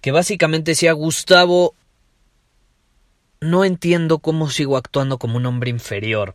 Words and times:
que 0.00 0.12
básicamente 0.12 0.72
decía 0.72 0.92
Gustavo, 0.92 1.74
no 3.40 3.64
entiendo 3.64 4.18
cómo 4.18 4.50
sigo 4.50 4.76
actuando 4.76 5.18
como 5.18 5.38
un 5.38 5.46
hombre 5.46 5.70
inferior. 5.70 6.34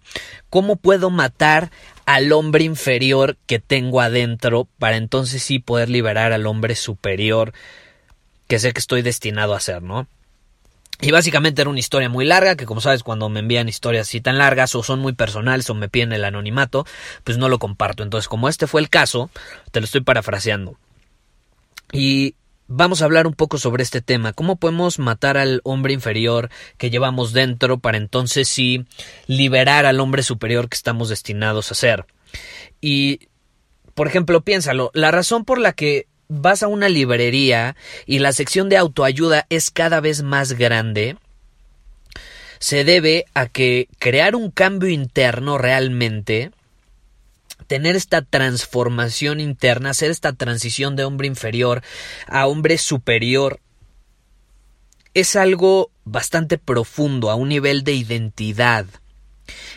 ¿Cómo 0.49 0.75
puedo 0.75 1.09
matar 1.09 1.71
al 2.05 2.31
hombre 2.31 2.63
inferior 2.63 3.37
que 3.45 3.59
tengo 3.59 4.01
adentro 4.01 4.67
para 4.79 4.97
entonces 4.97 5.43
sí 5.43 5.59
poder 5.59 5.89
liberar 5.89 6.33
al 6.33 6.47
hombre 6.47 6.75
superior 6.75 7.53
que 8.47 8.59
sé 8.59 8.73
que 8.73 8.79
estoy 8.79 9.01
destinado 9.01 9.53
a 9.55 9.59
ser, 9.59 9.81
¿no? 9.81 10.07
Y 11.01 11.11
básicamente 11.11 11.61
era 11.61 11.69
una 11.69 11.79
historia 11.79 12.09
muy 12.09 12.25
larga, 12.25 12.55
que 12.55 12.65
como 12.65 12.79
sabes, 12.79 13.03
cuando 13.03 13.27
me 13.27 13.41
envían 13.41 13.67
historias 13.67 14.07
así 14.07 14.21
tan 14.21 14.37
largas 14.37 14.75
o 14.75 14.83
son 14.83 14.99
muy 14.99 15.13
personales 15.13 15.69
o 15.69 15.75
me 15.75 15.89
piden 15.89 16.13
el 16.13 16.23
anonimato, 16.23 16.85
pues 17.23 17.37
no 17.37 17.49
lo 17.49 17.59
comparto. 17.59 18.01
Entonces, 18.01 18.29
como 18.29 18.47
este 18.47 18.65
fue 18.65 18.79
el 18.81 18.89
caso, 18.89 19.29
te 19.71 19.81
lo 19.81 19.85
estoy 19.85 20.01
parafraseando. 20.01 20.77
Y 21.91 22.35
vamos 22.67 23.01
a 23.01 23.05
hablar 23.05 23.27
un 23.27 23.33
poco 23.33 23.57
sobre 23.57 23.83
este 23.83 24.01
tema. 24.01 24.33
¿Cómo 24.33 24.57
podemos 24.57 24.99
matar 24.99 25.37
al 25.37 25.61
hombre 25.63 25.93
inferior 25.93 26.49
que 26.77 26.89
llevamos 26.89 27.33
dentro 27.33 27.79
para 27.79 27.97
entonces 27.97 28.47
sí 28.47 28.85
liberar 29.27 29.85
al 29.85 29.99
hombre 29.99 30.23
superior 30.23 30.69
que 30.69 30.75
estamos 30.75 31.09
destinados 31.09 31.71
a 31.71 31.75
ser? 31.75 32.05
Y, 32.81 33.27
por 33.93 34.07
ejemplo, 34.07 34.41
piénsalo, 34.41 34.91
la 34.93 35.11
razón 35.11 35.45
por 35.45 35.59
la 35.59 35.73
que 35.73 36.07
vas 36.27 36.63
a 36.63 36.67
una 36.67 36.89
librería 36.89 37.75
y 38.05 38.19
la 38.19 38.33
sección 38.33 38.69
de 38.69 38.77
autoayuda 38.77 39.45
es 39.49 39.69
cada 39.69 39.99
vez 40.01 40.23
más 40.23 40.53
grande, 40.53 41.17
se 42.59 42.83
debe 42.83 43.25
a 43.33 43.47
que 43.47 43.89
crear 43.99 44.35
un 44.35 44.49
cambio 44.49 44.89
interno 44.89 45.57
realmente 45.57 46.51
tener 47.67 47.95
esta 47.95 48.21
transformación 48.21 49.39
interna, 49.39 49.91
hacer 49.91 50.11
esta 50.11 50.33
transición 50.33 50.95
de 50.95 51.05
hombre 51.05 51.27
inferior 51.27 51.81
a 52.27 52.47
hombre 52.47 52.77
superior, 52.77 53.59
es 55.13 55.35
algo 55.35 55.91
bastante 56.03 56.57
profundo, 56.57 57.31
a 57.31 57.35
un 57.35 57.49
nivel 57.49 57.83
de 57.83 57.93
identidad. 57.93 58.85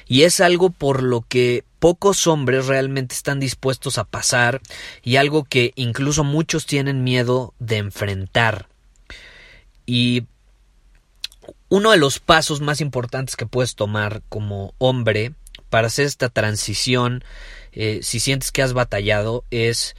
Y 0.06 0.22
es 0.22 0.40
algo 0.40 0.70
por 0.70 1.02
lo 1.02 1.22
que 1.22 1.64
pocos 1.78 2.26
hombres 2.26 2.66
realmente 2.66 3.14
están 3.14 3.38
dispuestos 3.38 3.98
a 3.98 4.04
pasar 4.04 4.60
y 5.02 5.16
algo 5.16 5.44
que 5.44 5.72
incluso 5.76 6.24
muchos 6.24 6.66
tienen 6.66 7.04
miedo 7.04 7.54
de 7.58 7.76
enfrentar. 7.76 8.68
Y 9.86 10.24
uno 11.68 11.90
de 11.92 11.98
los 11.98 12.18
pasos 12.18 12.60
más 12.60 12.80
importantes 12.80 13.36
que 13.36 13.46
puedes 13.46 13.74
tomar 13.74 14.22
como 14.28 14.74
hombre 14.78 15.34
para 15.70 15.88
hacer 15.88 16.06
esta 16.06 16.30
transición 16.30 17.22
eh, 17.78 18.00
si 18.02 18.18
sientes 18.18 18.50
que 18.50 18.60
has 18.60 18.72
batallado, 18.72 19.44
es 19.52 19.94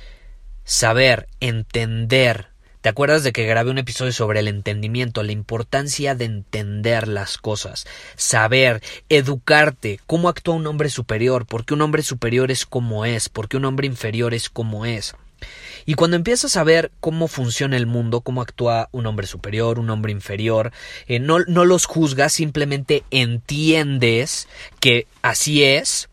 saber, 0.65 1.29
entender. 1.39 2.47
¿Te 2.81 2.89
acuerdas 2.89 3.23
de 3.23 3.31
que 3.31 3.45
grabé 3.45 3.71
un 3.71 3.77
episodio 3.77 4.11
sobre 4.11 4.41
el 4.41 4.49
entendimiento, 4.49 5.23
la 5.23 5.31
importancia 5.31 6.13
de 6.13 6.25
entender 6.25 7.07
las 7.07 7.37
cosas, 7.37 7.87
saber, 8.17 8.83
educarte, 9.07 10.01
cómo 10.07 10.27
actúa 10.27 10.55
un 10.55 10.67
hombre 10.67 10.89
superior, 10.89 11.45
porque 11.45 11.73
un 11.73 11.81
hombre 11.81 12.03
superior 12.03 12.51
es 12.51 12.65
como 12.65 13.05
es, 13.05 13.29
porque 13.29 13.55
un 13.55 13.63
hombre 13.63 13.87
inferior 13.87 14.33
es 14.33 14.49
como 14.49 14.85
es? 14.85 15.15
Y 15.85 15.93
cuando 15.93 16.17
empiezas 16.17 16.57
a 16.57 16.65
ver 16.65 16.91
cómo 16.99 17.29
funciona 17.29 17.77
el 17.77 17.87
mundo, 17.87 18.21
cómo 18.21 18.41
actúa 18.41 18.89
un 18.91 19.05
hombre 19.05 19.25
superior, 19.25 19.79
un 19.79 19.89
hombre 19.89 20.11
inferior, 20.11 20.73
eh, 21.07 21.19
no, 21.19 21.39
no 21.47 21.63
los 21.63 21.85
juzgas, 21.85 22.33
simplemente 22.33 23.03
entiendes 23.09 24.49
que 24.81 25.07
así 25.21 25.63
es, 25.63 26.08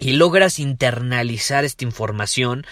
y 0.00 0.12
logras 0.12 0.58
internalizar 0.58 1.64
esta 1.64 1.84
información, 1.84 2.66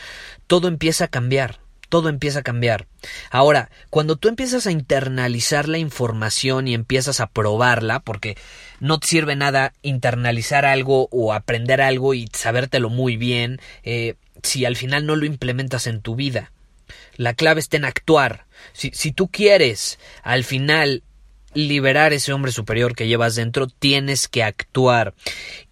todo 0.46 0.66
empieza 0.66 1.04
a 1.04 1.08
cambiar. 1.08 1.60
Todo 1.88 2.10
empieza 2.10 2.40
a 2.40 2.42
cambiar. 2.42 2.86
Ahora, 3.30 3.70
cuando 3.88 4.16
tú 4.16 4.28
empiezas 4.28 4.66
a 4.66 4.70
internalizar 4.70 5.68
la 5.68 5.78
información 5.78 6.68
y 6.68 6.74
empiezas 6.74 7.20
a 7.20 7.28
probarla, 7.28 8.00
porque 8.00 8.36
no 8.78 8.98
te 8.98 9.06
sirve 9.06 9.36
nada 9.36 9.72
internalizar 9.80 10.66
algo 10.66 11.08
o 11.10 11.32
aprender 11.32 11.80
algo 11.80 12.12
y 12.12 12.28
sabértelo 12.34 12.90
muy 12.90 13.16
bien, 13.16 13.58
eh, 13.84 14.16
si 14.42 14.66
al 14.66 14.76
final 14.76 15.06
no 15.06 15.16
lo 15.16 15.24
implementas 15.24 15.86
en 15.86 16.02
tu 16.02 16.14
vida. 16.14 16.52
La 17.16 17.32
clave 17.32 17.60
está 17.60 17.78
en 17.78 17.86
actuar. 17.86 18.44
Si, 18.74 18.90
si 18.92 19.12
tú 19.12 19.28
quieres 19.28 19.98
al 20.22 20.44
final 20.44 21.02
liberar 21.54 22.12
ese 22.12 22.32
hombre 22.32 22.53
superior 22.53 22.94
que 22.94 23.09
llevas 23.09 23.34
dentro, 23.34 23.66
tienes 23.66 24.28
que 24.28 24.42
actuar. 24.42 25.14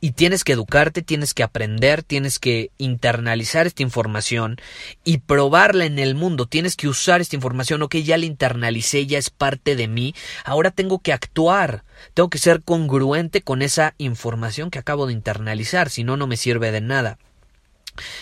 Y 0.00 0.12
tienes 0.12 0.44
que 0.44 0.52
educarte, 0.52 1.02
tienes 1.02 1.34
que 1.34 1.42
aprender, 1.42 2.02
tienes 2.02 2.38
que 2.38 2.70
internalizar 2.78 3.66
esta 3.66 3.82
información 3.82 4.56
y 5.04 5.18
probarla 5.18 5.84
en 5.84 5.98
el 5.98 6.14
mundo, 6.14 6.46
tienes 6.46 6.76
que 6.76 6.88
usar 6.88 7.20
esta 7.20 7.36
información, 7.36 7.82
ok, 7.82 7.96
ya 7.96 8.16
la 8.18 8.26
internalicé, 8.26 9.06
ya 9.06 9.18
es 9.18 9.30
parte 9.30 9.76
de 9.76 9.88
mí, 9.88 10.14
ahora 10.44 10.70
tengo 10.70 11.00
que 11.00 11.12
actuar, 11.12 11.84
tengo 12.14 12.30
que 12.30 12.38
ser 12.38 12.62
congruente 12.62 13.42
con 13.42 13.62
esa 13.62 13.94
información 13.98 14.70
que 14.70 14.78
acabo 14.78 15.06
de 15.06 15.12
internalizar, 15.12 15.90
si 15.90 16.04
no, 16.04 16.16
no 16.16 16.26
me 16.26 16.36
sirve 16.36 16.70
de 16.72 16.80
nada. 16.80 17.18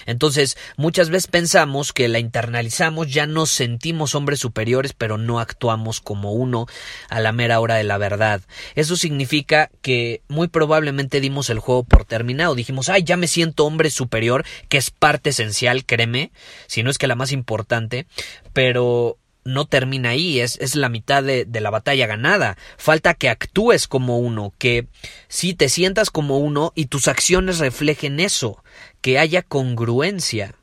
Entonces, 0.06 0.56
muchas 0.76 1.10
veces 1.10 1.26
pensamos 1.28 1.92
que 1.92 2.08
la 2.08 2.18
internalizamos, 2.18 3.10
ya 3.12 3.26
nos 3.26 3.50
sentimos 3.50 4.14
hombres 4.14 4.40
superiores, 4.40 4.92
pero 4.92 5.18
no 5.18 5.40
actuamos 5.40 6.00
como 6.00 6.32
uno 6.32 6.66
a 7.08 7.20
la 7.20 7.32
mera 7.32 7.60
hora 7.60 7.76
de 7.76 7.84
la 7.84 7.98
verdad. 7.98 8.40
Eso 8.74 8.96
significa 8.96 9.70
que 9.82 10.22
muy 10.28 10.48
probablemente 10.48 11.20
dimos 11.20 11.50
el 11.50 11.58
juego 11.58 11.84
por 11.84 12.04
terminado. 12.04 12.54
Dijimos, 12.54 12.88
ay, 12.88 13.02
ya 13.04 13.16
me 13.16 13.28
siento 13.28 13.66
hombre 13.66 13.90
superior, 13.90 14.44
que 14.68 14.78
es 14.78 14.90
parte 14.90 15.30
esencial, 15.30 15.84
créeme, 15.84 16.32
si 16.66 16.82
no 16.82 16.90
es 16.90 16.98
que 16.98 17.06
la 17.06 17.14
más 17.14 17.32
importante, 17.32 18.06
pero 18.52 19.18
no 19.44 19.66
termina 19.66 20.10
ahí, 20.10 20.40
es, 20.40 20.58
es 20.60 20.74
la 20.74 20.88
mitad 20.88 21.22
de, 21.22 21.44
de, 21.44 21.60
la 21.60 21.70
batalla 21.70 22.06
ganada. 22.06 22.56
Falta 22.78 23.14
que 23.14 23.28
actúes 23.28 23.86
como 23.86 24.18
uno, 24.18 24.54
que 24.58 24.88
si 25.28 25.54
te 25.54 25.68
sientas 25.68 26.10
como 26.10 26.38
uno 26.38 26.72
y 26.74 26.86
tus 26.86 27.08
acciones 27.08 27.58
reflejen 27.58 28.20
eso, 28.20 28.62
que 29.04 29.18
haya 29.18 29.42
congruencia. 29.42 30.54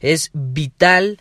Es 0.00 0.28
vital 0.34 1.18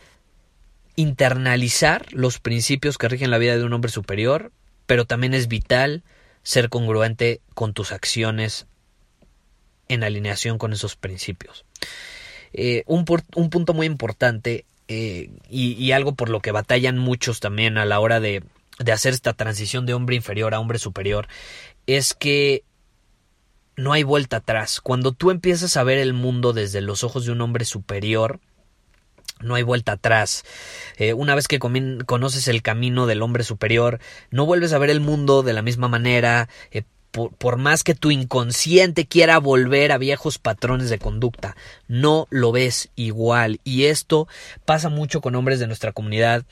internalizar 0.97 2.11
los 2.11 2.39
principios 2.39 2.97
que 2.97 3.07
rigen 3.07 3.31
la 3.31 3.37
vida 3.37 3.55
de 3.55 3.63
un 3.63 3.71
hombre 3.71 3.89
superior, 3.89 4.51
pero 4.85 5.05
también 5.05 5.33
es 5.33 5.47
vital 5.47 6.03
ser 6.43 6.67
congruente 6.67 7.39
con 7.53 7.73
tus 7.73 7.93
acciones 7.93 8.67
en 9.87 10.03
alineación 10.03 10.57
con 10.57 10.73
esos 10.73 10.97
principios. 10.97 11.63
Eh, 12.51 12.83
un, 12.85 13.05
un, 13.35 13.49
punto 13.49 13.73
muy 13.73 13.87
importante 13.87 14.65
eh, 14.89 15.29
y, 15.49 15.93
algo 15.93 16.13
por 16.13 16.27
lo 16.27 16.41
que 16.41 16.51
batallan 16.51 16.97
muchos 16.97 17.39
también 17.39 17.77
a 17.77 17.85
la 17.85 18.01
hora 18.01 18.19
de 18.19 18.43
hacer 18.91 19.13
esta 19.13 19.31
transición 19.31 19.85
de 19.85 19.93
hombre 19.93 20.17
inferior 20.17 20.53
a 20.53 20.59
hombre 20.59 20.77
superior 20.77 21.29
es 21.85 22.13
que 22.13 22.65
no 23.79 23.93
hay 23.93 24.03
vuelta 24.03 24.37
atrás. 24.37 24.81
Cuando 24.81 25.11
tú 25.13 25.31
empiezas 25.31 25.77
a 25.77 25.83
ver 25.83 25.97
el 25.97 26.13
mundo 26.13 26.53
desde 26.53 26.81
los 26.81 27.03
ojos 27.03 27.25
de 27.25 27.31
un 27.31 27.41
hombre 27.41 27.65
superior, 27.65 28.39
no 29.41 29.55
hay 29.55 29.63
vuelta 29.63 29.93
atrás. 29.93 30.43
Eh, 30.97 31.13
una 31.13 31.33
vez 31.33 31.47
que 31.47 31.59
conoces 31.59 32.47
el 32.47 32.61
camino 32.61 33.07
del 33.07 33.21
hombre 33.21 33.43
superior, 33.43 33.99
no 34.31 34.45
vuelves 34.45 34.73
a 34.73 34.77
ver 34.77 34.89
el 34.89 34.99
mundo 34.99 35.43
de 35.43 35.53
la 35.53 35.61
misma 35.61 35.87
manera. 35.87 36.49
Eh, 36.71 36.83
por, 37.11 37.57
más 37.57 37.83
que 37.83 37.95
tu 37.95 38.11
inconsciente 38.11 39.07
quiera 39.07 39.39
volver 39.39 39.91
a 39.91 39.97
viejos 39.97 40.37
patrones 40.37 40.91
de 40.91 40.99
conducta, 40.99 41.55
no 41.87 42.27
lo 42.29 42.51
ves 42.51 42.89
igual. 42.95 43.59
Y 43.63 43.85
esto 43.85 44.27
pasa 44.65 44.89
mucho 44.89 45.21
con 45.21 45.35
hombres 45.35 45.59
de 45.59 45.67
nuestra 45.67 45.91
comunidad 45.91 46.45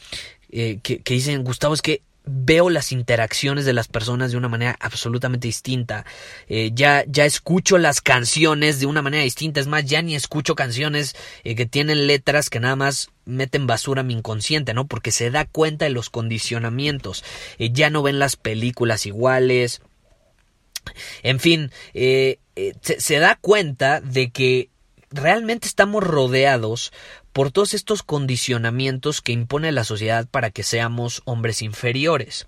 eh, 0.50 0.80
que, 0.82 1.00
que 1.00 1.14
dicen, 1.14 1.44
Gustavo, 1.44 1.76
es 1.76 1.84
que 1.84 2.02
veo 2.28 2.70
las 2.70 2.92
interacciones 2.92 3.66
de 3.66 3.74
las 3.74 3.88
personas 3.88 4.32
de 4.32 4.38
una 4.38 4.50
manera 4.50 4.76
absolutamente 4.80 5.48
distinta. 5.48 6.06
Eh, 6.48 6.72
ya, 6.74 7.04
ya 7.08 7.26
escucho 7.26 7.78
las 7.78 8.02
canciones 8.02 8.80
de 8.80 8.86
una 8.86 9.02
manera 9.02 9.24
distinta. 9.24 9.60
Es 9.60 9.68
más, 9.68 9.86
ya 9.86 10.02
ni 10.02 10.16
escucho 10.16 10.56
canciones 10.56 11.16
eh, 11.44 11.56
que 11.56 11.66
tienen 11.66 12.08
letras 12.08 12.50
que 12.50 12.60
nada 12.60 12.76
más 12.76 13.10
meten 13.26 13.68
basura 13.68 14.02
a 14.02 14.04
mi 14.04 14.14
inconsciente, 14.14 14.74
¿no? 14.74 14.88
Porque 14.88 15.12
se 15.12 15.32
da 15.32 15.46
cuenta 15.46 15.86
de 15.86 15.92
los 15.92 16.10
condicionamientos. 16.10 17.24
Eh, 17.58 17.72
ya 17.72 17.90
no 17.90 18.04
ven 18.04 18.20
las 18.20 18.36
películas 18.36 19.06
iguales. 19.06 19.82
En 21.22 21.40
fin, 21.40 21.72
se, 21.94 22.40
se 22.82 23.20
da 23.20 23.38
cuenta 23.42 24.00
de 24.00 24.32
que 24.32 24.70
realmente 25.12 25.68
estamos 25.68 26.04
rodeados 26.04 26.92
por 27.38 27.52
todos 27.52 27.76
estos 27.76 28.02
condicionamientos 28.02 29.22
que 29.22 29.32
impone 29.32 29.72
la 29.72 29.84
sociedad 29.84 30.28
para 30.28 30.50
que 30.50 30.64
seamos 30.64 31.22
hombres 31.24 31.62
inferiores. 31.62 32.48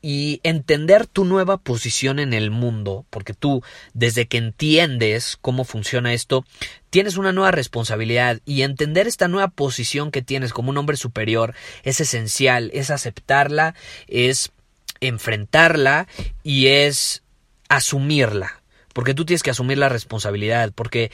Y 0.00 0.40
entender 0.44 1.06
tu 1.06 1.26
nueva 1.26 1.58
posición 1.58 2.18
en 2.18 2.32
el 2.32 2.50
mundo, 2.50 3.04
porque 3.10 3.34
tú, 3.34 3.62
desde 3.92 4.26
que 4.26 4.38
entiendes 4.38 5.36
cómo 5.38 5.64
funciona 5.64 6.14
esto, 6.14 6.46
tienes 6.88 7.18
una 7.18 7.32
nueva 7.32 7.50
responsabilidad 7.50 8.40
y 8.46 8.62
entender 8.62 9.06
esta 9.06 9.28
nueva 9.28 9.48
posición 9.48 10.10
que 10.10 10.22
tienes 10.22 10.54
como 10.54 10.70
un 10.70 10.78
hombre 10.78 10.96
superior 10.96 11.54
es 11.82 12.00
esencial, 12.00 12.70
es 12.72 12.88
aceptarla, 12.88 13.74
es 14.06 14.52
enfrentarla 15.00 16.08
y 16.42 16.68
es 16.68 17.24
asumirla 17.68 18.62
porque 18.98 19.14
tú 19.14 19.24
tienes 19.24 19.44
que 19.44 19.50
asumir 19.50 19.78
la 19.78 19.88
responsabilidad, 19.88 20.72
porque 20.74 21.12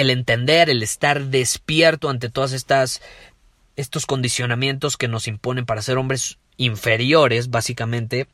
el 0.00 0.10
entender, 0.10 0.70
el 0.70 0.82
estar 0.82 1.24
despierto 1.26 2.08
ante 2.08 2.30
todas 2.30 2.52
estas 2.52 3.00
estos 3.76 4.06
condicionamientos 4.06 4.96
que 4.96 5.06
nos 5.06 5.28
imponen 5.28 5.64
para 5.64 5.82
ser 5.82 5.98
hombres 5.98 6.38
inferiores, 6.56 7.50
básicamente, 7.50 8.26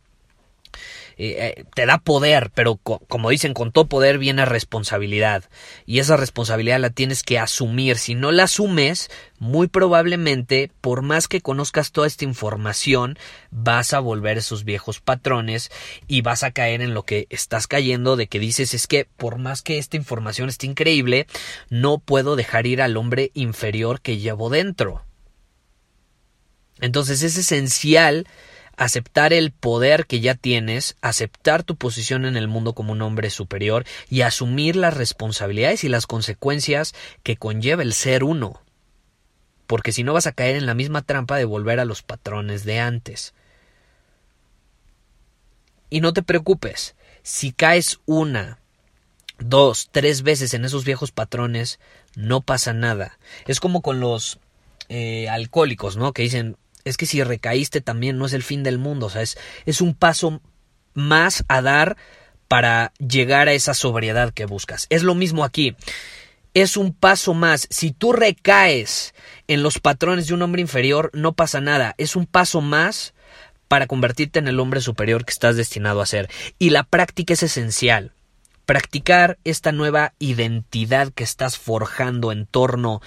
eh, 1.17 1.55
eh, 1.57 1.65
te 1.75 1.87
da 1.87 1.99
poder, 1.99 2.51
pero 2.55 2.77
como 2.77 3.31
dicen, 3.31 3.55
con 3.55 3.73
todo 3.73 3.87
poder 3.87 4.19
viene 4.19 4.45
responsabilidad. 4.45 5.45
Y 5.87 5.99
esa 5.99 6.17
responsabilidad 6.17 6.81
la 6.81 6.91
tienes 6.91 7.23
que 7.23 7.39
asumir. 7.39 7.99
Si 7.99 8.15
no 8.15 8.33
la 8.33 8.45
asumes, 8.45 9.11
muy 9.39 9.69
probablemente, 9.69 10.71
por 10.81 11.03
más 11.03 11.29
que 11.29 11.41
conozcas 11.41 11.93
toda 11.93 12.07
esta 12.07 12.25
información, 12.25 13.19
vas 13.51 13.93
a 13.93 14.01
volver 14.01 14.39
esos 14.39 14.65
viejos 14.65 15.01
patrones 15.01 15.71
y 16.09 16.23
vas 16.23 16.43
a 16.43 16.51
caer 16.51 16.83
en 16.83 16.95
lo 16.95 17.05
que 17.05 17.27
estás 17.31 17.67
cayendo 17.67 18.17
de 18.17 18.27
que 18.27 18.39
dices 18.39 18.75
es 18.75 18.87
que 18.87 19.07
por 19.17 19.39
más 19.39 19.63
que 19.63 19.79
esta 19.79 19.97
información 19.97 20.49
esté 20.49 20.67
increíble, 20.67 21.27
no 21.71 21.99
puedo 21.99 22.37
dejar 22.37 22.67
ir 22.67 22.83
al 22.83 22.97
hombre 22.97 23.31
inferior 23.35 24.01
que 24.01 24.19
llevo 24.19 24.51
dentro. 24.51 25.05
Entonces 26.81 27.23
es 27.23 27.37
esencial 27.39 28.27
aceptar 28.77 29.33
el 29.33 29.53
poder 29.53 30.07
que 30.07 30.21
ya 30.21 30.35
tienes, 30.35 30.97
aceptar 31.01 31.63
tu 31.63 31.77
posición 31.77 32.25
en 32.25 32.37
el 32.37 32.49
mundo 32.49 32.75
como 32.75 32.93
un 32.93 33.03
hombre 33.03 33.31
superior 33.31 33.85
y 34.09 34.23
asumir 34.23 34.77
las 34.77 34.95
responsabilidades 34.95 35.85
y 35.85 35.89
las 35.89 36.07
consecuencias 36.07 36.95
que 37.23 37.37
conlleva 37.37 37.83
el 37.83 37.93
ser 37.93 38.25
uno. 38.25 38.63
Porque 39.67 39.93
si 39.93 40.05
no 40.05 40.13
vas 40.13 40.27
a 40.27 40.33
caer 40.33 40.57
en 40.57 40.67
la 40.67 40.75
misma 40.75 41.03
trampa 41.03 41.37
de 41.37 41.45
volver 41.45 41.81
a 41.81 41.85
los 41.85 42.03
patrones 42.03 42.65
de 42.65 42.81
antes. 42.81 43.35
Y 45.91 46.01
no 46.01 46.13
te 46.13 46.23
preocupes, 46.23 46.97
si 47.23 47.53
caes 47.53 48.01
una, 48.05 48.59
dos, 49.39 49.89
tres 49.91 50.23
veces 50.23 50.55
en 50.55 50.65
esos 50.65 50.85
viejos 50.85 51.13
patrones, 51.13 51.79
no 52.17 52.41
pasa 52.41 52.73
nada. 52.73 53.19
Es 53.47 53.61
como 53.61 53.81
con 53.81 54.01
los 54.01 54.39
eh, 54.89 55.29
alcohólicos, 55.29 55.97
¿no? 55.97 56.13
Que 56.13 56.23
dicen, 56.23 56.57
es 56.85 56.97
que 56.97 57.07
si 57.07 57.23
recaíste 57.23 57.81
también 57.81 58.19
no 58.19 58.27
es 58.27 58.33
el 58.33 58.43
fin 58.43 58.63
del 58.63 58.79
mundo, 58.79 59.07
o 59.07 59.11
sea, 59.11 59.23
es, 59.23 59.37
es 59.67 59.81
un 59.81 59.95
paso 59.95 60.41
más 60.95 61.45
a 61.49 61.63
dar 61.63 61.97
para 62.49 62.93
llegar 62.99 63.49
a 63.49 63.53
esa 63.53 63.75
sobriedad 63.75 64.33
que 64.33 64.47
buscas. 64.47 64.87
Es 64.91 65.03
lo 65.03 65.15
mismo 65.15 65.45
aquí. 65.45 65.77
Es 66.53 66.77
un 66.77 66.93
paso 66.93 67.35
más. 67.35 67.67
Si 67.71 67.91
tú 67.91 68.13
recaes 68.13 69.15
en 69.49 69.63
los 69.63 69.81
patrones 69.81 70.29
de 70.29 70.35
un 70.35 70.43
hombre 70.43 70.63
inferior, 70.63 71.11
no 71.15 71.33
pasa 71.33 71.61
nada. 71.61 71.95
Es 71.99 72.15
un 72.15 72.27
paso 72.27 72.61
más 72.61 73.15
para 73.67 73.87
convertirte 73.87 74.39
en 74.39 74.47
el 74.47 74.61
hombre 74.61 74.81
superior 74.81 75.25
que 75.25 75.33
estás 75.33 75.57
destinado 75.57 76.01
a 76.01 76.07
ser. 76.07 76.31
Y 76.59 76.71
la 76.71 76.85
práctica 76.85 77.35
es 77.35 77.43
esencial 77.43 78.13
practicar 78.67 79.39
esta 79.45 79.73
nueva 79.73 80.15
identidad 80.19 81.13
que 81.13 81.25
estás 81.25 81.59
forjando 81.59 82.33
en 82.33 82.47
torno 82.47 83.01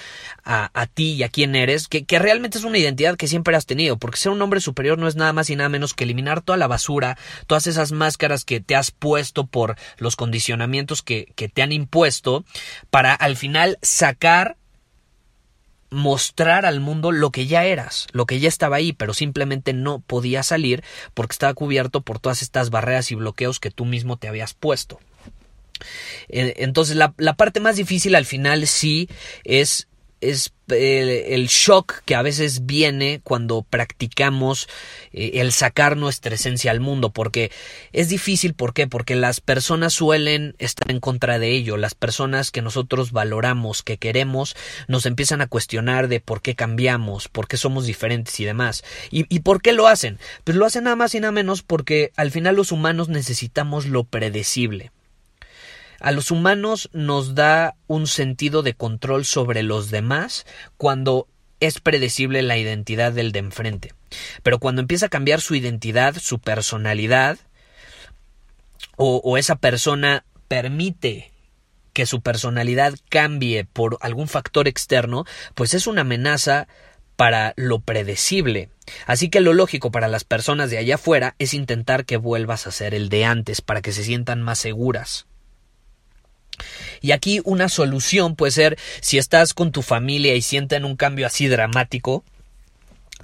a, 0.43 0.69
a 0.73 0.85
ti 0.87 1.13
y 1.13 1.23
a 1.23 1.29
quién 1.29 1.55
eres, 1.55 1.87
que, 1.87 2.05
que, 2.05 2.19
realmente 2.19 2.57
es 2.57 2.63
una 2.63 2.77
identidad 2.77 3.17
que 3.17 3.27
siempre 3.27 3.55
has 3.55 3.65
tenido, 3.65 3.97
porque 3.97 4.17
ser 4.17 4.31
un 4.31 4.41
hombre 4.41 4.61
superior 4.61 4.97
no 4.97 5.07
es 5.07 5.15
nada 5.15 5.33
más 5.33 5.49
y 5.49 5.55
nada 5.55 5.69
menos 5.69 5.93
que 5.93 6.03
eliminar 6.03 6.41
toda 6.41 6.57
la 6.57 6.67
basura, 6.67 7.17
todas 7.47 7.67
esas 7.67 7.91
máscaras 7.91 8.45
que 8.45 8.59
te 8.59 8.75
has 8.75 8.91
puesto 8.91 9.47
por 9.47 9.75
los 9.97 10.15
condicionamientos 10.15 11.01
que, 11.01 11.31
que 11.35 11.49
te 11.49 11.61
han 11.61 11.71
impuesto, 11.71 12.45
para 12.89 13.13
al 13.13 13.35
final 13.35 13.77
sacar 13.81 14.57
mostrar 15.89 16.65
al 16.65 16.79
mundo 16.79 17.11
lo 17.11 17.31
que 17.31 17.47
ya 17.47 17.65
eras, 17.65 18.07
lo 18.11 18.25
que 18.25 18.39
ya 18.39 18.49
estaba 18.49 18.75
ahí, 18.75 18.93
pero 18.93 19.13
simplemente 19.13 19.73
no 19.73 19.99
podía 19.99 20.43
salir 20.43 20.83
porque 21.13 21.33
estaba 21.33 21.53
cubierto 21.53 22.01
por 22.01 22.19
todas 22.19 22.41
estas 22.41 22.69
barreras 22.69 23.11
y 23.11 23.15
bloqueos 23.15 23.59
que 23.59 23.71
tú 23.71 23.85
mismo 23.85 24.17
te 24.17 24.27
habías 24.27 24.53
puesto. 24.53 24.99
Eh, 26.29 26.53
entonces 26.57 26.95
la, 26.95 27.13
parte 27.13 27.59
más 27.59 27.75
difícil 27.75 28.15
al 28.15 28.25
final 28.25 28.67
sí 28.67 29.09
es, 29.43 29.87
es 30.21 30.51
el, 30.75 31.47
shock 31.47 32.01
que 32.05 32.15
a 32.15 32.21
veces 32.21 32.65
viene 32.65 33.21
cuando 33.23 33.61
practicamos 33.61 34.67
eh, 35.13 35.31
el 35.35 35.51
sacar 35.51 35.97
nuestra 35.97 36.35
esencia 36.35 36.71
al 36.71 36.79
mundo, 36.79 37.11
porque 37.11 37.51
es 37.93 38.09
difícil, 38.09 38.53
¿por 38.53 38.73
qué? 38.73 38.87
Porque 38.87 39.15
las 39.15 39.39
personas 39.39 39.93
suelen 39.93 40.55
estar 40.59 40.89
en 40.91 40.99
contra 40.99 41.39
de 41.39 41.51
ello, 41.51 41.77
las 41.77 41.95
personas 41.95 42.51
que 42.51 42.61
nosotros 42.61 43.11
valoramos, 43.11 43.83
que 43.83 43.97
queremos, 43.97 44.55
nos 44.87 45.05
empiezan 45.05 45.41
a 45.41 45.47
cuestionar 45.47 46.07
de 46.07 46.19
por 46.19 46.41
qué 46.41 46.55
cambiamos, 46.55 47.27
por 47.29 47.47
qué 47.47 47.57
somos 47.57 47.85
diferentes 47.85 48.39
y 48.39 48.45
demás. 48.45 48.83
¿Y, 49.11 49.25
y 49.33 49.39
por 49.39 49.61
qué 49.61 49.71
lo 49.71 49.87
hacen? 49.87 50.19
Pues 50.43 50.57
lo 50.57 50.65
hacen 50.65 50.85
nada 50.85 50.95
más 50.95 51.15
y 51.15 51.19
nada 51.19 51.31
menos 51.31 51.63
porque 51.63 52.11
al 52.15 52.31
final 52.31 52.55
los 52.55 52.71
humanos 52.71 53.09
necesitamos 53.09 53.85
lo 53.85 54.03
predecible. 54.03 54.91
A 55.99 56.11
los 56.11 56.31
humanos 56.31 56.89
nos 56.93 57.35
da 57.35 57.75
un 57.87 58.07
sentido 58.07 58.61
de 58.61 58.73
control 58.73 59.25
sobre 59.25 59.63
los 59.63 59.89
demás 59.89 60.45
cuando 60.77 61.27
es 61.59 61.79
predecible 61.79 62.41
la 62.41 62.57
identidad 62.57 63.11
del 63.11 63.31
de 63.31 63.39
enfrente. 63.39 63.93
Pero 64.43 64.59
cuando 64.59 64.81
empieza 64.81 65.07
a 65.07 65.09
cambiar 65.09 65.41
su 65.41 65.55
identidad, 65.55 66.15
su 66.19 66.39
personalidad, 66.39 67.37
o, 68.95 69.37
esa 69.37 69.55
persona 69.55 70.25
permite 70.47 71.31
que 71.93 72.05
su 72.05 72.21
personalidad 72.21 72.95
cambie 73.09 73.65
por 73.65 73.97
algún 74.01 74.27
factor 74.27 74.67
externo, 74.67 75.25
pues 75.55 75.73
es 75.73 75.87
una 75.87 76.01
amenaza 76.01 76.67
para 77.15 77.53
lo 77.57 77.79
predecible. 77.79 78.69
Así 79.05 79.29
que 79.29 79.39
lo 79.39 79.53
lógico 79.53 79.91
para 79.91 80.07
las 80.07 80.23
personas 80.23 80.69
de 80.69 80.77
allá 80.77 80.95
afuera 80.95 81.35
es 81.39 81.53
intentar 81.53 82.05
que 82.05 82.17
vuelvas 82.17 82.67
a 82.67 82.71
ser 82.71 82.93
el 82.93 83.09
de 83.09 83.25
antes 83.25 83.61
para 83.61 83.81
que 83.81 83.91
se 83.91 84.03
sientan 84.03 84.41
más 84.41 84.59
seguras. 84.59 85.26
Y 87.01 87.11
aquí 87.11 87.41
una 87.43 87.69
solución 87.69 88.35
puede 88.35 88.51
ser 88.51 88.77
si 89.01 89.17
estás 89.17 89.53
con 89.53 89.71
tu 89.71 89.81
familia 89.81 90.35
y 90.35 90.41
sienten 90.41 90.85
un 90.85 90.95
cambio 90.95 91.27
así 91.27 91.47
dramático, 91.47 92.23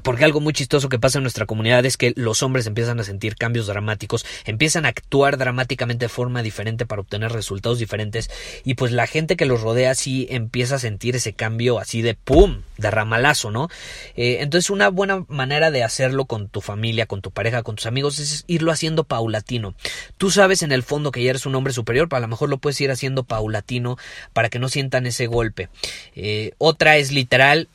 porque 0.02 0.26
algo 0.26 0.42
muy 0.42 0.54
chistoso 0.54 0.90
que 0.90 0.98
pasa 0.98 1.20
en 1.20 1.24
nuestra 1.24 1.46
comunidad 1.46 1.86
es 1.86 1.98
que 1.98 2.14
los 2.16 2.42
hombres 2.42 2.66
empiezan 2.66 3.00
a 3.00 3.04
sentir 3.04 3.36
cambios 3.36 3.68
dramáticos, 3.68 4.26
empiezan 4.46 4.86
a 4.86 4.90
actuar 4.90 5.38
dramáticamente 5.38 6.06
de 6.06 6.10
forma 6.10 6.42
diferente 6.42 6.88
para 6.88 7.02
obtener 7.02 7.32
resultados 7.32 7.78
diferentes 7.78 8.32
y 8.64 8.74
pues 8.74 8.92
la 8.92 9.06
gente 9.06 9.36
que 9.38 9.46
los 9.46 9.62
rodea 9.62 9.94
sí 9.94 10.26
empieza 10.32 10.76
a 10.76 10.80
sentir 10.80 11.16
ese 11.16 11.34
cambio 11.34 11.78
así 11.78 12.02
de 12.02 12.16
¡pum! 12.16 12.62
de 12.78 12.90
ramalazo, 12.90 13.52
¿no? 13.52 13.70
Eh, 14.16 14.38
entonces 14.42 14.72
una 14.72 14.90
buena 14.90 15.26
manera 15.28 15.70
de 15.70 15.84
hacerlo 15.84 16.26
con 16.26 16.50
tu 16.50 16.62
familia, 16.62 17.06
con 17.06 17.22
tu 17.22 17.30
pareja, 17.30 17.62
con 17.62 17.76
tus 17.76 17.86
amigos 17.86 18.18
es 18.18 18.46
irlo 18.48 18.72
haciendo 18.72 19.04
paulatino. 19.04 19.76
Tú 20.18 20.32
sabes 20.32 20.64
en 20.64 20.72
el 20.72 20.82
fondo 20.82 21.12
que 21.12 21.24
ya 21.24 21.30
eres 21.30 21.46
un 21.46 21.54
hombre 21.54 21.72
superior, 21.72 22.10
pero 22.10 22.18
a 22.18 22.22
lo 22.22 22.28
mejor 22.28 22.50
lo 22.50 22.58
puedes 22.58 22.82
ir 22.82 22.90
haciendo 22.90 23.24
paulatino 23.24 23.98
para 24.34 24.50
que 24.50 24.58
no 24.58 24.70
sientan 24.70 25.06
ese 25.06 25.28
golpe. 25.28 25.70
Eh, 26.16 26.54
otra 26.58 26.98
es 26.98 27.12
literal 27.12 27.70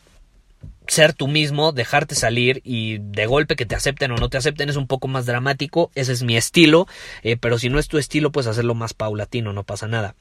ser 0.88 1.12
tú 1.12 1.28
mismo, 1.28 1.73
dejarte 1.73 2.14
salir 2.14 2.61
y 2.64 2.99
de 2.99 3.26
golpe 3.26 3.57
que 3.57 3.66
te 3.66 3.75
acepten 3.75 4.11
o 4.11 4.16
no 4.16 4.28
te 4.28 4.38
acepten 4.38 4.68
es 4.68 4.76
un 4.76 4.87
poco 4.87 5.07
más 5.07 5.26
dramático, 5.26 5.90
ese 5.95 6.12
es 6.12 6.23
mi 6.23 6.37
estilo, 6.37 6.87
eh, 7.23 7.37
pero 7.37 7.59
si 7.59 7.68
no 7.68 7.78
es 7.78 7.88
tu 7.88 7.99
estilo, 7.99 8.33
pues 8.33 8.47
hacerlo 8.47 8.75
más 8.75 8.95
paulatino, 8.95 9.52
no 9.52 9.64
pasa 9.64 9.87
nada. 9.87 10.16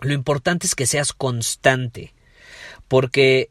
Lo 0.00 0.12
importante 0.12 0.66
es 0.66 0.74
que 0.74 0.86
seas 0.86 1.12
constante, 1.12 2.14
porque 2.88 3.50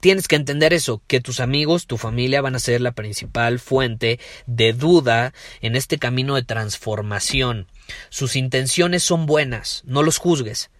tienes 0.00 0.28
que 0.28 0.36
entender 0.36 0.72
eso, 0.72 1.02
que 1.06 1.20
tus 1.20 1.40
amigos, 1.40 1.86
tu 1.86 1.96
familia 1.96 2.40
van 2.40 2.54
a 2.54 2.60
ser 2.60 2.80
la 2.80 2.92
principal 2.92 3.58
fuente 3.58 4.20
de 4.46 4.72
duda 4.72 5.34
en 5.60 5.74
este 5.74 5.98
camino 5.98 6.36
de 6.36 6.44
transformación. 6.44 7.66
Sus 8.10 8.36
intenciones 8.36 9.02
son 9.02 9.26
buenas, 9.26 9.82
no 9.84 10.02
los 10.02 10.18
juzgues. 10.18 10.70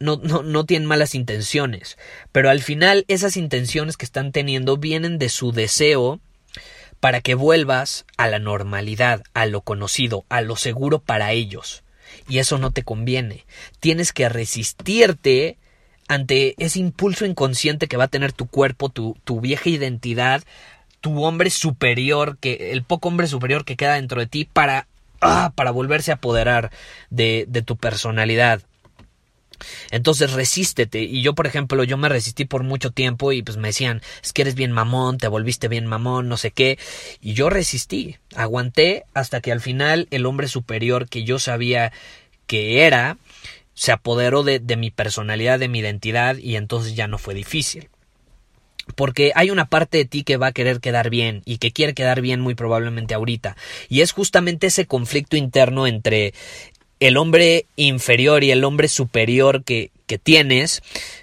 No, 0.00 0.18
no, 0.22 0.42
no 0.42 0.64
tienen 0.64 0.88
malas 0.88 1.14
intenciones, 1.14 1.98
pero 2.32 2.50
al 2.50 2.62
final 2.62 3.04
esas 3.06 3.36
intenciones 3.36 3.96
que 3.96 4.06
están 4.06 4.32
teniendo 4.32 4.78
vienen 4.78 5.18
de 5.18 5.28
su 5.28 5.52
deseo 5.52 6.20
para 7.00 7.20
que 7.20 7.34
vuelvas 7.34 8.04
a 8.16 8.28
la 8.28 8.38
normalidad, 8.38 9.22
a 9.34 9.46
lo 9.46 9.62
conocido, 9.62 10.24
a 10.28 10.42
lo 10.42 10.56
seguro 10.56 11.00
para 11.00 11.32
ellos. 11.32 11.82
Y 12.28 12.38
eso 12.38 12.58
no 12.58 12.70
te 12.70 12.82
conviene. 12.82 13.46
Tienes 13.80 14.12
que 14.12 14.28
resistirte 14.28 15.56
ante 16.08 16.54
ese 16.58 16.78
impulso 16.78 17.24
inconsciente 17.24 17.88
que 17.88 17.96
va 17.96 18.04
a 18.04 18.08
tener 18.08 18.32
tu 18.32 18.46
cuerpo, 18.46 18.88
tu, 18.88 19.16
tu 19.24 19.40
vieja 19.40 19.70
identidad, 19.70 20.42
tu 21.00 21.24
hombre 21.24 21.50
superior, 21.50 22.36
que, 22.38 22.72
el 22.72 22.82
poco 22.82 23.08
hombre 23.08 23.26
superior 23.26 23.64
que 23.64 23.76
queda 23.76 23.94
dentro 23.94 24.20
de 24.20 24.26
ti 24.26 24.44
para, 24.44 24.86
ah, 25.20 25.52
para 25.54 25.70
volverse 25.70 26.10
a 26.10 26.14
apoderar 26.14 26.70
de, 27.10 27.46
de 27.48 27.62
tu 27.62 27.76
personalidad. 27.76 28.62
Entonces 29.90 30.32
resístete. 30.32 31.02
Y 31.02 31.22
yo, 31.22 31.34
por 31.34 31.46
ejemplo, 31.46 31.84
yo 31.84 31.96
me 31.96 32.08
resistí 32.08 32.44
por 32.44 32.62
mucho 32.62 32.90
tiempo 32.90 33.32
y 33.32 33.42
pues 33.42 33.56
me 33.56 33.68
decían, 33.68 34.02
es 34.22 34.32
que 34.32 34.42
eres 34.42 34.54
bien 34.54 34.72
mamón, 34.72 35.18
te 35.18 35.28
volviste 35.28 35.68
bien 35.68 35.86
mamón, 35.86 36.28
no 36.28 36.36
sé 36.36 36.50
qué. 36.50 36.78
Y 37.20 37.34
yo 37.34 37.50
resistí, 37.50 38.16
aguanté 38.34 39.04
hasta 39.14 39.40
que 39.40 39.52
al 39.52 39.60
final 39.60 40.08
el 40.10 40.26
hombre 40.26 40.48
superior 40.48 41.08
que 41.08 41.24
yo 41.24 41.38
sabía 41.38 41.92
que 42.46 42.84
era, 42.86 43.18
se 43.74 43.92
apoderó 43.92 44.42
de, 44.42 44.58
de 44.58 44.76
mi 44.76 44.90
personalidad, 44.90 45.58
de 45.58 45.68
mi 45.68 45.78
identidad 45.78 46.36
y 46.36 46.56
entonces 46.56 46.94
ya 46.94 47.06
no 47.06 47.18
fue 47.18 47.34
difícil. 47.34 47.88
Porque 48.96 49.32
hay 49.34 49.50
una 49.50 49.66
parte 49.66 49.98
de 49.98 50.04
ti 50.04 50.24
que 50.24 50.36
va 50.36 50.48
a 50.48 50.52
querer 50.52 50.80
quedar 50.80 51.10
bien 51.10 51.42
y 51.44 51.58
que 51.58 51.70
quiere 51.70 51.94
quedar 51.94 52.20
bien 52.20 52.40
muy 52.40 52.54
probablemente 52.54 53.14
ahorita. 53.14 53.56
Y 53.88 54.00
es 54.00 54.12
justamente 54.12 54.66
ese 54.66 54.86
conflicto 54.86 55.36
interno 55.36 55.86
entre 55.86 56.34
el 57.00 57.16
hombre 57.16 57.66
inferior 57.76 58.44
y 58.44 58.50
el 58.50 58.64
hombre 58.64 58.88
superior 58.88 59.64
que, 59.64 59.90
que 60.06 60.18
tienes 60.18 60.82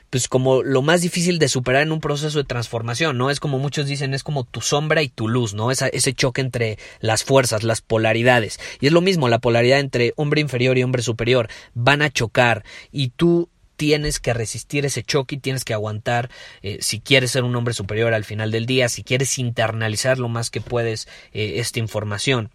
pues 0.10 0.28
como 0.28 0.64
lo 0.64 0.82
más 0.82 1.02
difícil 1.02 1.38
de 1.38 1.50
superar 1.50 1.84
en 1.84 1.92
un 1.92 2.00
proceso 2.00 2.38
de 2.38 2.46
transformación, 2.46 3.18
¿no? 3.18 3.30
Es 3.30 3.40
como 3.40 3.60
muchos 3.60 3.88
dicen, 3.88 4.14
es 4.14 4.24
como 4.24 4.46
tu 4.46 4.62
sombra 4.62 5.04
y 5.04 5.10
tu 5.10 5.28
luz, 5.28 5.54
¿no? 5.54 5.70
Esa, 5.70 5.88
ese 5.90 6.14
choque 6.14 6.42
entre 6.42 6.78
las 7.02 7.24
fuerzas, 7.24 7.64
las 7.64 7.82
polaridades. 7.82 8.60
Y 8.80 8.88
es 8.88 8.94
lo 8.94 9.02
mismo, 9.02 9.28
la 9.28 9.40
polaridad 9.40 9.80
entre 9.80 10.14
hombre 10.16 10.42
inferior 10.42 10.78
y 10.78 10.84
hombre 10.84 11.02
superior 11.02 11.50
van 11.74 12.02
a 12.02 12.10
chocar 12.10 12.64
y 12.92 13.10
tú 13.10 13.50
tienes 13.76 14.20
que 14.20 14.34
resistir 14.34 14.86
ese 14.86 15.04
choque 15.04 15.36
y 15.36 15.40
tienes 15.40 15.64
que 15.64 15.74
aguantar 15.74 16.30
eh, 16.64 16.80
si 16.82 17.00
quieres 17.00 17.32
ser 17.32 17.44
un 17.44 17.56
hombre 17.56 17.74
superior 17.74 18.14
al 18.14 18.24
final 18.24 18.50
del 18.50 18.66
día, 18.66 18.90
si 18.90 19.04
quieres 19.04 19.38
internalizar 19.38 20.18
lo 20.18 20.30
más 20.30 20.50
que 20.50 20.62
puedes 20.62 21.08
eh, 21.34 21.56
esta 21.58 21.80
información. 21.80 22.50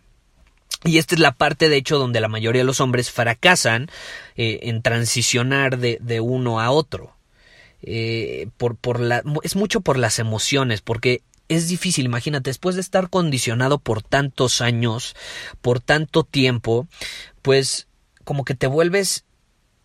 Y 0.84 0.98
esta 0.98 1.14
es 1.14 1.20
la 1.20 1.32
parte, 1.32 1.68
de 1.68 1.76
hecho, 1.76 1.98
donde 1.98 2.20
la 2.20 2.28
mayoría 2.28 2.62
de 2.62 2.66
los 2.66 2.80
hombres 2.80 3.10
fracasan 3.10 3.88
eh, 4.36 4.60
en 4.64 4.82
transicionar 4.82 5.78
de, 5.78 5.98
de, 6.00 6.20
uno 6.20 6.60
a 6.60 6.70
otro. 6.70 7.14
Eh, 7.82 8.48
por, 8.56 8.76
por 8.76 9.00
la, 9.00 9.22
es 9.42 9.56
mucho 9.56 9.80
por 9.80 9.98
las 9.98 10.18
emociones, 10.18 10.80
porque 10.80 11.22
es 11.48 11.68
difícil, 11.68 12.06
imagínate, 12.06 12.50
después 12.50 12.74
de 12.74 12.80
estar 12.80 13.10
condicionado 13.10 13.78
por 13.78 14.02
tantos 14.02 14.60
años, 14.60 15.14
por 15.60 15.80
tanto 15.80 16.24
tiempo, 16.24 16.86
pues 17.42 17.86
como 18.24 18.44
que 18.44 18.54
te 18.54 18.66
vuelves 18.66 19.24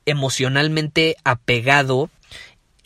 emocionalmente 0.05 1.17
apegado 1.23 2.09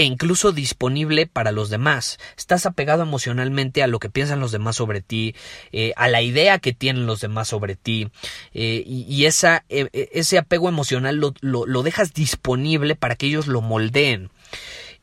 e 0.01 0.05
incluso 0.05 0.51
disponible 0.51 1.27
para 1.27 1.51
los 1.51 1.69
demás. 1.69 2.17
Estás 2.35 2.65
apegado 2.65 3.03
emocionalmente 3.03 3.83
a 3.83 3.87
lo 3.87 3.99
que 3.99 4.09
piensan 4.09 4.39
los 4.39 4.51
demás 4.51 4.75
sobre 4.75 5.01
ti, 5.01 5.35
eh, 5.71 5.93
a 5.95 6.07
la 6.07 6.23
idea 6.23 6.57
que 6.57 6.73
tienen 6.73 7.05
los 7.05 7.21
demás 7.21 7.49
sobre 7.49 7.75
ti, 7.75 8.09
eh, 8.55 8.83
y, 8.83 9.25
esa, 9.25 9.63
eh, 9.69 10.09
ese 10.11 10.39
apego 10.39 10.69
emocional 10.69 11.17
lo, 11.17 11.35
lo 11.41 11.83
dejas 11.83 12.15
disponible 12.15 12.95
para 12.95 13.15
que 13.15 13.27
ellos 13.27 13.45
lo 13.45 13.61
moldeen. 13.61 14.31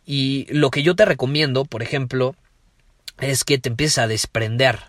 Y 0.04 0.46
lo 0.50 0.72
que 0.72 0.82
yo 0.82 0.96
te 0.96 1.04
recomiendo, 1.04 1.64
por 1.64 1.84
ejemplo, 1.84 2.34
es 3.20 3.44
que 3.44 3.58
te 3.58 3.68
empieces 3.68 3.98
a 3.98 4.08
desprender. 4.08 4.80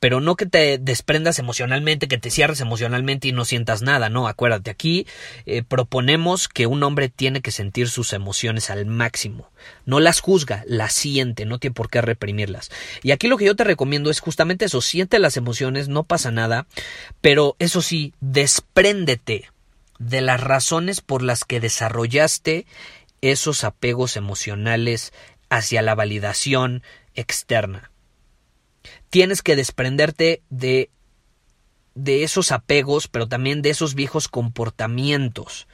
Pero 0.00 0.20
no 0.20 0.36
que 0.36 0.46
te 0.46 0.78
desprendas 0.78 1.38
emocionalmente, 1.38 2.08
que 2.08 2.18
te 2.18 2.30
cierres 2.30 2.60
emocionalmente 2.60 3.28
y 3.28 3.32
no 3.32 3.44
sientas 3.44 3.82
nada, 3.82 4.08
no, 4.08 4.28
acuérdate, 4.28 4.70
aquí 4.70 5.06
eh, 5.46 5.62
proponemos 5.62 6.48
que 6.48 6.66
un 6.66 6.82
hombre 6.82 7.08
tiene 7.08 7.40
que 7.40 7.50
sentir 7.50 7.88
sus 7.88 8.12
emociones 8.12 8.70
al 8.70 8.86
máximo. 8.86 9.50
No 9.84 10.00
las 10.00 10.20
juzga, 10.20 10.64
las 10.66 10.92
siente, 10.92 11.44
no 11.44 11.58
tiene 11.58 11.74
por 11.74 11.90
qué 11.90 12.00
reprimirlas. 12.00 12.70
Y 13.02 13.10
aquí 13.10 13.28
lo 13.28 13.36
que 13.36 13.44
yo 13.44 13.56
te 13.56 13.64
recomiendo 13.64 14.10
es 14.10 14.20
justamente 14.20 14.66
eso, 14.66 14.80
siente 14.80 15.18
las 15.18 15.36
emociones, 15.36 15.88
no 15.88 16.04
pasa 16.04 16.30
nada, 16.30 16.66
pero 17.20 17.56
eso 17.58 17.82
sí, 17.82 18.14
despréndete 18.20 19.50
de 19.98 20.20
las 20.20 20.40
razones 20.40 21.00
por 21.00 21.22
las 21.22 21.44
que 21.44 21.60
desarrollaste 21.60 22.66
esos 23.20 23.64
apegos 23.64 24.16
emocionales 24.16 25.12
hacia 25.50 25.82
la 25.82 25.94
validación 25.94 26.82
externa. 27.14 27.90
Tienes 29.10 29.42
que 29.42 29.56
desprenderte 29.56 30.42
de 30.50 30.90
de 31.98 32.22
esos 32.22 32.52
apegos, 32.52 33.08
pero 33.08 33.26
también 33.28 33.60
de 33.60 33.70
esos 33.70 33.94
viejos 33.94 34.28
comportamientos. 34.28 35.66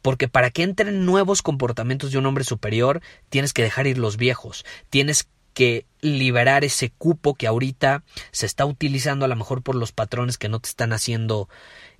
Porque 0.00 0.28
para 0.28 0.50
que 0.50 0.62
entren 0.62 1.04
nuevos 1.04 1.42
comportamientos 1.42 2.12
de 2.12 2.18
un 2.18 2.26
hombre 2.26 2.44
superior, 2.44 3.02
tienes 3.28 3.52
que 3.52 3.62
dejar 3.62 3.88
ir 3.88 3.98
los 3.98 4.16
viejos. 4.16 4.64
Tienes 4.90 5.28
que 5.54 5.86
liberar 6.00 6.62
ese 6.62 6.90
cupo 6.90 7.34
que 7.34 7.48
ahorita 7.48 8.04
se 8.30 8.46
está 8.46 8.64
utilizando 8.64 9.24
a 9.24 9.28
lo 9.28 9.34
mejor 9.34 9.62
por 9.62 9.74
los 9.74 9.90
patrones 9.90 10.38
que 10.38 10.48
no 10.48 10.60
te 10.60 10.68
están 10.68 10.92
haciendo 10.92 11.48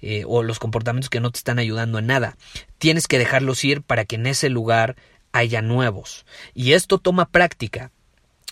eh, 0.01 0.25
o 0.27 0.43
los 0.45 0.61
comportamientos 0.61 1.11
que 1.11 1.21
no 1.21 1.33
te 1.33 1.39
están 1.39 1.59
ayudando 1.59 1.99
en 1.99 2.07
nada. 2.07 2.37
Tienes 2.79 3.09
que 3.09 3.19
dejarlos 3.19 3.65
ir 3.65 3.83
para 3.83 4.05
que 4.05 4.17
en 4.17 4.27
ese 4.27 4.51
lugar 4.51 4.95
haya 5.33 5.61
nuevos. 5.61 6.25
Y 6.55 6.73
esto 6.73 6.99
toma 6.99 7.31
práctica. 7.31 7.91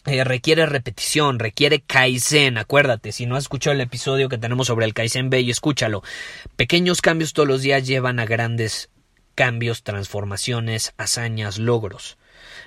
Eh, 0.06 0.23
requiere 0.23 0.66
repetición, 0.66 1.38
requiere 1.38 1.80
Kaizen, 1.80 2.58
acuérdate, 2.58 3.11
si 3.11 3.25
no 3.25 3.37
has 3.37 3.44
escuchado 3.44 3.73
el 3.73 3.80
episodio 3.80 4.28
que 4.28 4.37
tenemos 4.37 4.66
sobre 4.66 4.84
el 4.84 4.92
Kaizen, 4.92 5.30
ve 5.30 5.40
y 5.40 5.50
escúchalo. 5.50 6.02
Pequeños 6.56 7.00
cambios 7.00 7.32
todos 7.32 7.49
los 7.49 7.62
días 7.62 7.87
llevan 7.87 8.20
a 8.20 8.26
grandes 8.26 8.90
cambios, 9.34 9.82
transformaciones, 9.82 10.92
hazañas, 10.99 11.58
logros. 11.58 12.18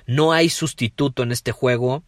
No 0.06 0.32
hay 0.32 0.48
sustituto 0.50 1.22
en 1.22 1.30
este 1.30 1.52
juego 1.52 2.02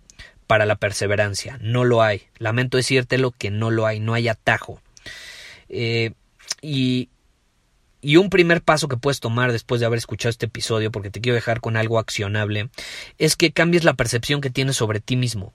para 0.48 0.66
la 0.66 0.74
perseverancia, 0.74 1.58
no 1.60 1.84
lo 1.84 2.02
hay. 2.02 2.22
Lamento 2.38 2.76
decírtelo 2.76 3.30
que 3.30 3.50
no 3.50 3.70
lo 3.70 3.86
hay, 3.86 4.00
no 4.00 4.14
hay 4.14 4.26
atajo. 4.26 4.82
Eh, 5.68 6.10
y, 6.60 7.08
y 8.00 8.16
un 8.16 8.30
primer 8.30 8.62
paso 8.62 8.88
que 8.88 8.96
puedes 8.96 9.20
tomar 9.20 9.52
después 9.52 9.80
de 9.80 9.86
haber 9.86 9.98
escuchado 9.98 10.30
este 10.30 10.46
episodio, 10.46 10.90
porque 10.90 11.10
te 11.10 11.20
quiero 11.20 11.34
dejar 11.34 11.60
con 11.60 11.76
algo 11.76 11.98
accionable, 11.98 12.70
es 13.18 13.36
que 13.36 13.52
cambies 13.52 13.84
la 13.84 13.94
percepción 13.94 14.40
que 14.40 14.50
tienes 14.50 14.76
sobre 14.76 15.00
ti 15.00 15.16
mismo. 15.16 15.52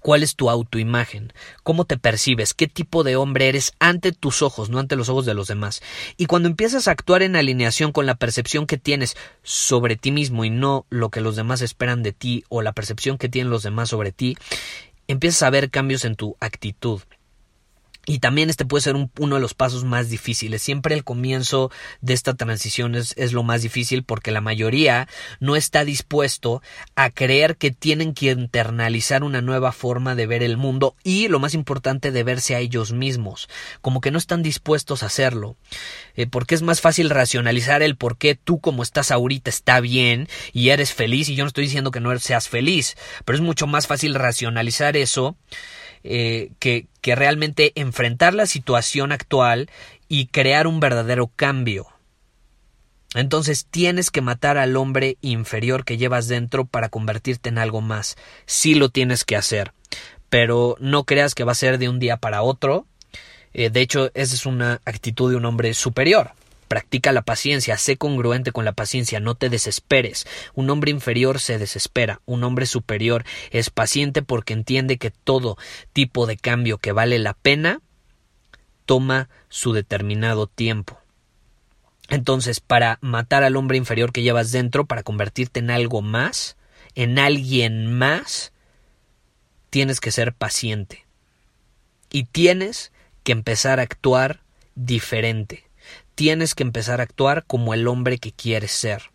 ¿Cuál 0.00 0.22
es 0.22 0.36
tu 0.36 0.50
autoimagen? 0.50 1.32
¿Cómo 1.62 1.84
te 1.84 1.96
percibes? 1.96 2.54
¿Qué 2.54 2.66
tipo 2.66 3.02
de 3.02 3.16
hombre 3.16 3.48
eres 3.48 3.72
ante 3.78 4.12
tus 4.12 4.42
ojos, 4.42 4.68
no 4.68 4.78
ante 4.78 4.96
los 4.96 5.08
ojos 5.08 5.26
de 5.26 5.34
los 5.34 5.48
demás? 5.48 5.82
Y 6.16 6.26
cuando 6.26 6.48
empiezas 6.48 6.86
a 6.86 6.90
actuar 6.90 7.22
en 7.22 7.34
alineación 7.34 7.92
con 7.92 8.06
la 8.06 8.14
percepción 8.14 8.66
que 8.66 8.78
tienes 8.78 9.16
sobre 9.42 9.96
ti 9.96 10.12
mismo 10.12 10.44
y 10.44 10.50
no 10.50 10.86
lo 10.90 11.10
que 11.10 11.20
los 11.20 11.34
demás 11.34 11.62
esperan 11.62 12.02
de 12.02 12.12
ti 12.12 12.44
o 12.48 12.62
la 12.62 12.72
percepción 12.72 13.18
que 13.18 13.28
tienen 13.28 13.50
los 13.50 13.62
demás 13.62 13.88
sobre 13.88 14.12
ti, 14.12 14.36
empiezas 15.08 15.42
a 15.42 15.50
ver 15.50 15.70
cambios 15.70 16.04
en 16.04 16.16
tu 16.16 16.36
actitud. 16.40 17.00
Y 18.06 18.20
también 18.20 18.48
este 18.48 18.64
puede 18.64 18.82
ser 18.82 18.94
un, 18.94 19.10
uno 19.18 19.34
de 19.34 19.40
los 19.40 19.54
pasos 19.54 19.84
más 19.84 20.08
difíciles. 20.08 20.62
Siempre 20.62 20.94
el 20.94 21.04
comienzo 21.04 21.72
de 22.00 22.14
esta 22.14 22.34
transición 22.34 22.94
es, 22.94 23.12
es, 23.16 23.32
lo 23.32 23.42
más 23.42 23.62
difícil 23.62 24.04
porque 24.04 24.30
la 24.30 24.40
mayoría 24.40 25.08
no 25.40 25.56
está 25.56 25.84
dispuesto 25.84 26.62
a 26.94 27.10
creer 27.10 27.56
que 27.56 27.72
tienen 27.72 28.14
que 28.14 28.30
internalizar 28.30 29.24
una 29.24 29.42
nueva 29.42 29.72
forma 29.72 30.14
de 30.14 30.26
ver 30.26 30.44
el 30.44 30.56
mundo 30.56 30.94
y 31.02 31.26
lo 31.26 31.40
más 31.40 31.52
importante 31.54 32.12
de 32.12 32.22
verse 32.22 32.54
a 32.54 32.60
ellos 32.60 32.92
mismos. 32.92 33.48
Como 33.80 34.00
que 34.00 34.12
no 34.12 34.18
están 34.18 34.42
dispuestos 34.44 35.02
a 35.02 35.06
hacerlo. 35.06 35.56
Eh, 36.14 36.28
porque 36.28 36.54
es 36.54 36.62
más 36.62 36.80
fácil 36.80 37.10
racionalizar 37.10 37.82
el 37.82 37.96
por 37.96 38.16
qué 38.16 38.36
tú 38.36 38.60
como 38.60 38.82
estás 38.82 39.10
ahorita 39.10 39.50
está 39.50 39.80
bien 39.80 40.28
y 40.52 40.70
eres 40.70 40.94
feliz 40.94 41.28
y 41.28 41.34
yo 41.34 41.44
no 41.44 41.48
estoy 41.48 41.64
diciendo 41.64 41.90
que 41.90 42.00
no 42.00 42.16
seas 42.18 42.48
feliz, 42.48 42.96
pero 43.24 43.36
es 43.36 43.42
mucho 43.42 43.66
más 43.66 43.86
fácil 43.86 44.14
racionalizar 44.14 44.96
eso 44.96 45.36
eh, 46.08 46.52
que, 46.58 46.86
que 47.00 47.14
realmente 47.14 47.72
enfrentar 47.74 48.34
la 48.34 48.46
situación 48.46 49.12
actual 49.12 49.68
y 50.08 50.26
crear 50.26 50.66
un 50.66 50.80
verdadero 50.80 51.30
cambio. 51.34 51.86
Entonces 53.14 53.66
tienes 53.70 54.10
que 54.10 54.20
matar 54.20 54.58
al 54.58 54.76
hombre 54.76 55.16
inferior 55.22 55.84
que 55.84 55.96
llevas 55.96 56.28
dentro 56.28 56.66
para 56.66 56.88
convertirte 56.88 57.48
en 57.48 57.58
algo 57.58 57.80
más. 57.80 58.16
Sí 58.44 58.74
lo 58.74 58.90
tienes 58.90 59.24
que 59.24 59.36
hacer. 59.36 59.72
Pero 60.28 60.76
no 60.80 61.04
creas 61.04 61.34
que 61.34 61.44
va 61.44 61.52
a 61.52 61.56
ser 61.56 61.78
de 61.78 61.88
un 61.88 61.98
día 61.98 62.18
para 62.18 62.42
otro. 62.42 62.86
Eh, 63.54 63.70
de 63.70 63.80
hecho, 63.80 64.10
esa 64.14 64.34
es 64.34 64.44
una 64.44 64.82
actitud 64.84 65.30
de 65.30 65.36
un 65.36 65.46
hombre 65.46 65.72
superior. 65.72 66.32
Practica 66.68 67.12
la 67.12 67.22
paciencia, 67.22 67.78
sé 67.78 67.96
congruente 67.96 68.52
con 68.52 68.64
la 68.64 68.72
paciencia, 68.72 69.20
no 69.20 69.34
te 69.34 69.48
desesperes. 69.48 70.26
Un 70.54 70.70
hombre 70.70 70.90
inferior 70.90 71.40
se 71.40 71.58
desespera, 71.58 72.20
un 72.26 72.44
hombre 72.44 72.66
superior 72.66 73.24
es 73.50 73.70
paciente 73.70 74.22
porque 74.22 74.52
entiende 74.52 74.98
que 74.98 75.10
todo 75.10 75.56
tipo 75.92 76.26
de 76.26 76.36
cambio 76.36 76.78
que 76.78 76.92
vale 76.92 77.18
la 77.18 77.34
pena 77.34 77.80
toma 78.84 79.28
su 79.48 79.72
determinado 79.72 80.46
tiempo. 80.46 80.98
Entonces, 82.08 82.60
para 82.60 82.98
matar 83.00 83.42
al 83.42 83.56
hombre 83.56 83.76
inferior 83.76 84.12
que 84.12 84.22
llevas 84.22 84.52
dentro, 84.52 84.86
para 84.86 85.02
convertirte 85.02 85.60
en 85.60 85.70
algo 85.70 86.02
más, 86.02 86.56
en 86.94 87.18
alguien 87.18 87.92
más, 87.92 88.52
tienes 89.70 90.00
que 90.00 90.12
ser 90.12 90.32
paciente. 90.32 91.04
Y 92.10 92.24
tienes 92.24 92.92
que 93.24 93.32
empezar 93.32 93.80
a 93.80 93.82
actuar 93.82 94.40
diferente. 94.76 95.65
Tienes 96.16 96.56
que 96.56 96.64
empezar 96.64 97.00
a 97.00 97.04
actuar 97.04 97.44
como 97.46 97.74
el 97.74 97.86
hombre 97.86 98.18
que 98.18 98.32
quieres 98.32 98.72
ser. 98.72 99.10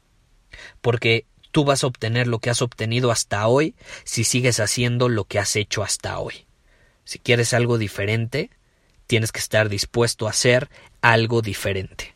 Porque 0.80 1.26
tú 1.52 1.66
vas 1.66 1.84
a 1.84 1.88
obtener 1.88 2.28
lo 2.28 2.40
que 2.40 2.50
has 2.50 2.62
obtenido 2.62 3.12
hasta 3.12 3.46
hoy 3.48 3.76
si 4.06 4.24
sigues 4.24 4.60
haciendo 4.60 5.10
lo 5.10 5.26
que 5.26 5.40
has 5.40 5.56
hecho 5.58 5.84
hasta 5.84 6.18
hoy. 6.20 6.46
Si 7.04 7.20
quieres 7.20 7.54
algo 7.54 7.78
diferente, 7.78 8.52
tienes 9.08 9.32
que 9.32 9.40
estar 9.40 9.68
dispuesto 9.68 10.28
a 10.28 10.30
hacer 10.30 10.70
algo 11.02 11.42
diferente. 11.42 12.16